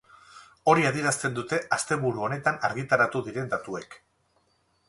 Hori 0.71 0.87
adierazten 0.89 1.35
dute 1.39 1.59
asteburu 1.77 2.25
honetan 2.29 2.57
argitaratu 2.71 3.25
diren 3.29 3.53
datuek. 3.53 3.99